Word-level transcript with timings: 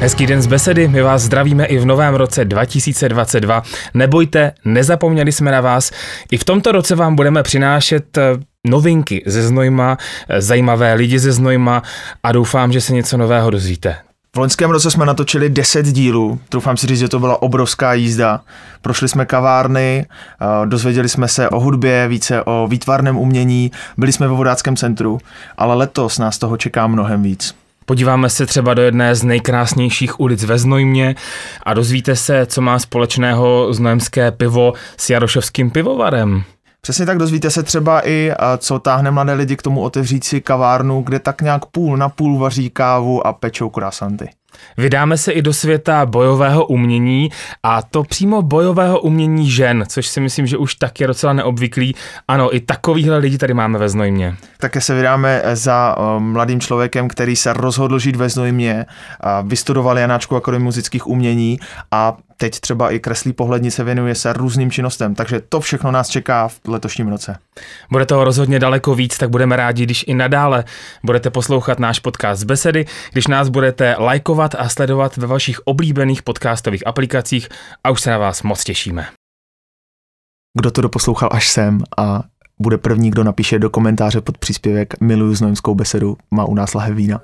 Hezký 0.00 0.26
den 0.26 0.42
z 0.42 0.46
besedy, 0.46 0.88
my 0.88 1.02
vás 1.02 1.22
zdravíme 1.22 1.64
i 1.64 1.78
v 1.78 1.86
novém 1.86 2.14
roce 2.14 2.44
2022. 2.44 3.62
Nebojte, 3.94 4.52
nezapomněli 4.64 5.32
jsme 5.32 5.50
na 5.50 5.60
vás. 5.60 5.90
I 6.30 6.36
v 6.36 6.44
tomto 6.44 6.72
roce 6.72 6.94
vám 6.94 7.16
budeme 7.16 7.42
přinášet 7.42 8.18
eh, 8.18 8.22
novinky 8.66 9.22
ze 9.26 9.42
Znojma, 9.42 9.98
eh, 10.28 10.42
zajímavé 10.42 10.94
lidi 10.94 11.18
ze 11.18 11.32
Znojma 11.32 11.82
a 12.22 12.32
doufám, 12.32 12.72
že 12.72 12.80
se 12.80 12.92
něco 12.92 13.16
nového 13.16 13.50
dozvíte. 13.50 13.96
V 14.34 14.38
loňském 14.38 14.70
roce 14.70 14.90
jsme 14.90 15.06
natočili 15.06 15.50
10 15.50 15.86
dílů, 15.86 16.40
troufám 16.48 16.76
si 16.76 16.86
říct, 16.86 16.98
že 16.98 17.08
to 17.08 17.18
byla 17.18 17.42
obrovská 17.42 17.94
jízda. 17.94 18.40
Prošli 18.82 19.08
jsme 19.08 19.26
kavárny, 19.26 20.06
eh, 20.06 20.66
dozvěděli 20.66 21.08
jsme 21.08 21.28
se 21.28 21.48
o 21.48 21.60
hudbě, 21.60 22.08
více 22.08 22.42
o 22.42 22.66
výtvarném 22.70 23.16
umění, 23.16 23.70
byli 23.96 24.12
jsme 24.12 24.28
ve 24.28 24.34
vodáckém 24.34 24.76
centru, 24.76 25.18
ale 25.58 25.74
letos 25.74 26.18
nás 26.18 26.38
toho 26.38 26.56
čeká 26.56 26.86
mnohem 26.86 27.22
víc. 27.22 27.59
Podíváme 27.90 28.30
se 28.30 28.46
třeba 28.46 28.74
do 28.74 28.82
jedné 28.82 29.14
z 29.14 29.22
nejkrásnějších 29.22 30.20
ulic 30.20 30.44
ve 30.44 30.58
Znojmě 30.58 31.14
a 31.62 31.74
dozvíte 31.74 32.16
se, 32.16 32.46
co 32.46 32.60
má 32.60 32.78
společného 32.78 33.74
znojemské 33.74 34.30
pivo 34.30 34.72
s 34.96 35.10
Jarošovským 35.10 35.70
pivovarem. 35.70 36.44
Přesně 36.80 37.06
tak 37.06 37.18
dozvíte 37.18 37.50
se 37.50 37.62
třeba 37.62 38.08
i, 38.08 38.32
co 38.58 38.78
táhne 38.78 39.10
mladé 39.10 39.32
lidi 39.32 39.56
k 39.56 39.62
tomu 39.62 39.80
otevřít 39.80 40.24
si 40.24 40.40
kavárnu, 40.40 41.02
kde 41.02 41.18
tak 41.18 41.42
nějak 41.42 41.66
půl 41.66 41.96
na 41.96 42.08
půl 42.08 42.38
vaří 42.38 42.70
kávu 42.70 43.26
a 43.26 43.32
pečou 43.32 43.70
krásanty. 43.70 44.28
Vydáme 44.76 45.18
se 45.18 45.32
i 45.32 45.42
do 45.42 45.52
světa 45.52 46.06
bojového 46.06 46.66
umění 46.66 47.30
a 47.62 47.82
to 47.82 48.02
přímo 48.02 48.42
bojového 48.42 49.00
umění 49.00 49.50
žen, 49.50 49.84
což 49.88 50.06
si 50.06 50.20
myslím, 50.20 50.46
že 50.46 50.56
už 50.56 50.74
tak 50.74 51.00
je 51.00 51.06
docela 51.06 51.32
neobvyklý. 51.32 51.94
Ano, 52.28 52.56
i 52.56 52.60
takovýhle 52.60 53.18
lidi 53.18 53.38
tady 53.38 53.54
máme 53.54 53.78
ve 53.78 53.88
Znojmě. 53.88 54.36
Také 54.58 54.80
se 54.80 54.94
vydáme 54.94 55.42
za 55.52 55.96
mladým 56.18 56.60
člověkem, 56.60 57.08
který 57.08 57.36
se 57.36 57.52
rozhodl 57.52 57.98
žít 57.98 58.16
ve 58.16 58.28
Znojmě, 58.28 58.86
vystudoval 59.42 59.98
Janáčku 59.98 60.36
Akademii 60.36 60.64
muzických 60.64 61.06
umění 61.06 61.58
a 61.90 62.16
teď 62.36 62.60
třeba 62.60 62.90
i 62.90 62.98
kreslí 62.98 63.32
pohlednice, 63.32 63.84
věnuje 63.84 64.14
se 64.14 64.32
různým 64.32 64.70
činnostem, 64.70 65.14
takže 65.14 65.40
to 65.48 65.60
všechno 65.60 65.90
nás 65.90 66.08
čeká 66.08 66.48
v 66.48 66.60
letošním 66.68 67.08
roce. 67.08 67.38
Bude 67.90 68.06
toho 68.06 68.24
rozhodně 68.24 68.58
daleko 68.58 68.94
víc, 68.94 69.18
tak 69.18 69.30
budeme 69.30 69.56
rádi, 69.56 69.82
když 69.82 70.04
i 70.08 70.14
nadále 70.14 70.64
budete 71.04 71.30
poslouchat 71.30 71.78
náš 71.78 71.98
podcast 71.98 72.40
z 72.40 72.44
besedy, 72.44 72.86
když 73.12 73.26
nás 73.26 73.48
budete 73.48 73.96
lajkovat 73.98 74.39
a 74.40 74.68
sledovat 74.68 75.16
ve 75.16 75.26
vašich 75.26 75.60
oblíbených 75.60 76.22
podcastových 76.22 76.86
aplikacích 76.86 77.48
a 77.84 77.90
už 77.90 78.00
se 78.00 78.10
na 78.10 78.18
vás 78.18 78.42
moc 78.42 78.64
těšíme. 78.64 79.06
Kdo 80.58 80.70
to 80.70 80.80
doposlouchal 80.80 81.28
až 81.32 81.48
sem 81.48 81.78
a 81.98 82.22
bude 82.58 82.78
první, 82.78 83.10
kdo 83.10 83.24
napíše 83.24 83.58
do 83.58 83.70
komentáře 83.70 84.20
pod 84.20 84.38
příspěvek 84.38 85.00
Miluju 85.00 85.34
znojemskou 85.34 85.74
besedu, 85.74 86.16
má 86.30 86.44
u 86.44 86.54
nás 86.54 86.74
lahev 86.74 86.96
vína. 86.96 87.20